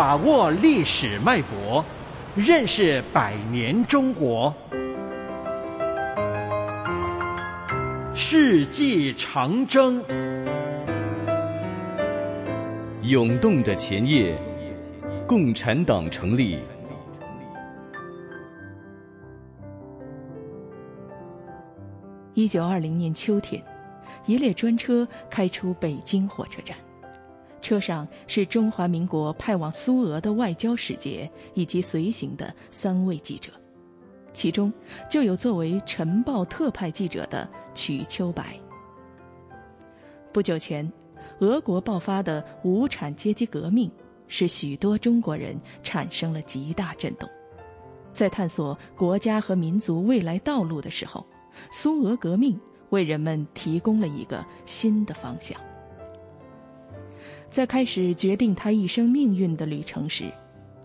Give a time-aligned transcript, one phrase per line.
[0.00, 1.84] 把握历史脉搏，
[2.34, 4.50] 认识百年中国。
[8.14, 10.02] 世纪长征，
[13.02, 14.40] 涌动的前夜，
[15.26, 16.60] 共产党成立。
[22.32, 23.62] 一九二零年秋天，
[24.24, 26.74] 一列专车开出北京火车站，
[27.60, 33.52] 车上是中华民国派往苏俄的外交使节以及随行的三位记者，
[34.32, 34.72] 其中
[35.08, 38.58] 就有作为晨报特派记者的瞿秋白。
[40.32, 40.90] 不久前，
[41.40, 43.90] 俄国爆发的无产阶级革命，
[44.28, 47.28] 使许多中国人产生了极大震动，
[48.12, 51.26] 在探索国家和民族未来道路的时候。
[51.70, 52.58] 苏俄革命
[52.90, 55.60] 为人们提供了一个新的方向。
[57.50, 60.30] 在开始决定他一生命运的旅程时，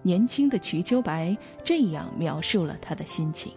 [0.00, 3.52] 年轻的瞿秋白这样描述了他的心情：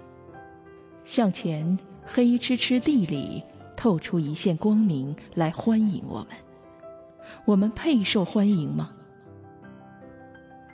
[1.06, 3.42] 向前，黑痴痴地里
[3.78, 6.28] 透出一线光明来欢迎我们。
[7.46, 8.92] 我们配受欢迎吗？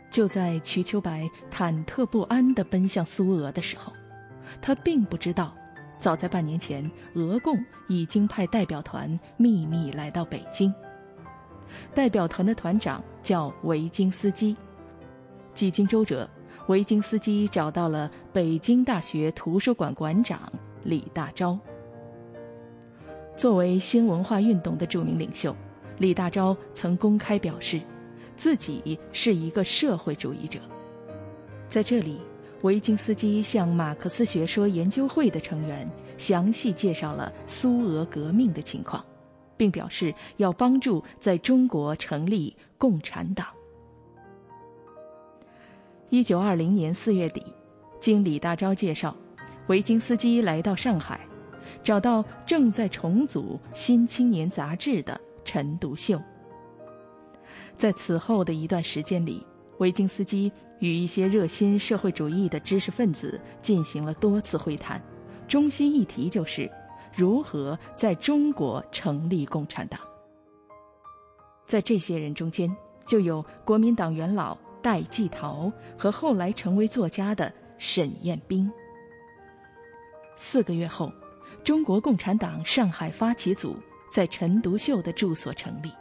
[0.09, 3.93] 就在瞿秋白忐忑不安地奔向苏俄的时候，
[4.59, 5.53] 他并不知道。
[5.99, 10.73] 早在半年前，俄共已经派代表团秘密来到北京。
[11.93, 14.55] 代表团的团长叫维京斯基。
[15.53, 16.29] 几经周折，
[16.67, 20.51] 维京斯基找到了北京大学图书馆馆长
[20.83, 21.57] 李大钊。
[23.35, 25.55] 作为新文化运动的著名领袖，
[25.97, 27.81] 李大钊曾公开表示，
[28.35, 30.59] 自己是一个社会主义者。
[31.67, 32.19] 在这里。
[32.63, 35.85] 维京斯基向马克思学说研究会的成员
[36.17, 39.03] 详细介绍了苏俄革命的情况，
[39.57, 43.47] 并表示要帮助在中国成立共产党。
[46.09, 47.43] 一九二零年四月底，
[47.99, 49.15] 经李大钊介绍，
[49.67, 51.19] 维京斯基来到上海，
[51.83, 56.21] 找到正在重组《新青年》杂志的陈独秀。
[57.75, 59.45] 在此后的一段时间里。
[59.79, 65.01] 维京斯基与一些热心社会主义的知识分子进行了多次会谈，
[65.47, 66.71] 中心议题就是
[67.15, 69.99] 如何在中国成立共产党。
[71.65, 72.75] 在这些人中间，
[73.05, 78.71] 就有国民党元老戴季陶和后来成为作家的沈雁冰。
[80.35, 81.11] 四个月后，
[81.63, 83.77] 中国共产党上海发起组
[84.11, 85.91] 在陈独秀的住所成立。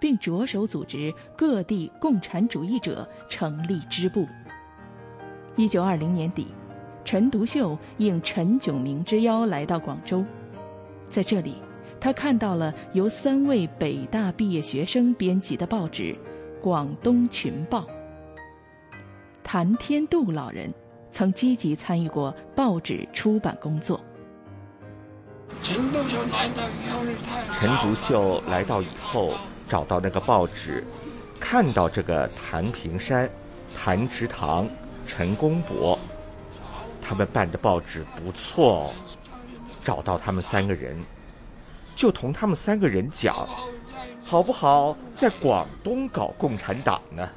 [0.00, 4.26] 并着手组织各地共产主义者成立支部。
[5.54, 6.48] 一九二零年底，
[7.06, 10.24] 陈独秀应陈炯明之邀来到广州，
[11.08, 11.54] 在这里，
[12.00, 16.02] 他看到了由三位北大毕业学生编辑的报纸
[16.60, 17.82] 《广东群报》。
[19.44, 20.74] 谭天度老人
[21.12, 24.00] 曾积极参与过报纸出版工作。
[25.62, 26.02] 陈独
[27.94, 29.32] 秀来到以后，
[29.68, 30.82] 找到那个报纸，
[31.38, 33.30] 看到这个谭平山、
[33.76, 34.68] 谭植堂、
[35.06, 35.96] 陈公博，
[37.06, 38.90] 他们办的报纸不错哦。
[39.82, 40.96] 找到他们三个人，
[41.94, 43.48] 就同他们三个人讲，
[44.24, 47.28] 好不好在广东搞共产党呢？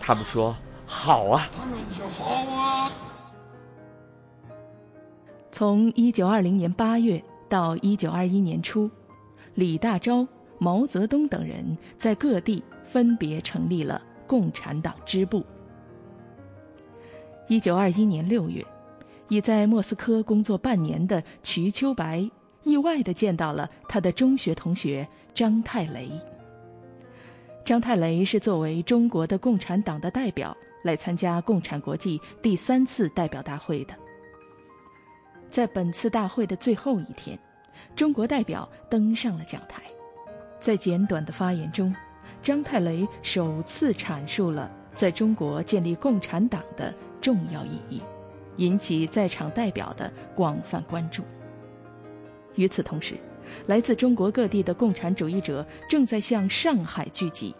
[0.00, 0.54] 他们说
[0.86, 1.50] 好啊。
[2.16, 2.92] 好啊。
[5.50, 8.88] 从一九二零年八月到一九二一年初，
[9.54, 10.26] 李大钊。
[10.58, 15.44] 毛泽东等人在各地分别成立了共产党支部。
[17.46, 18.64] 一九二一年六月，
[19.28, 22.28] 已在莫斯科工作半年的瞿秋白
[22.62, 26.10] 意外地见到了他的中学同学张太雷。
[27.64, 33.94] 张太雷是作为中国的共产党的代表来参加共产国际第三次代表大会的。
[35.50, 37.38] 在本次大会的最后一天，
[37.94, 39.82] 中国代表登上了讲台。
[40.60, 41.94] 在简短的发言中，
[42.42, 48.00] 张太雷首次阐述了在中国建立共产党的重要意义，
[48.56, 51.22] 引起在场代表的广泛关注。
[52.54, 53.16] 与此同时，
[53.66, 57.54] 来自中国各地的共产主义者正在向上海聚集。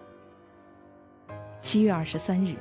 [1.60, 2.54] 七月二十三日，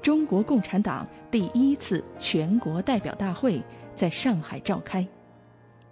[0.00, 3.62] 中国共产党第一次全国代表大会
[3.94, 5.06] 在上海召开。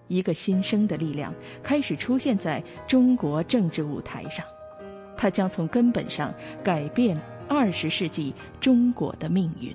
[0.09, 4.45] 一个新生的力量开始出现在中国政治舞台上，
[5.17, 7.19] 它将从根本上改变
[7.49, 9.75] 二十世纪中国的命运。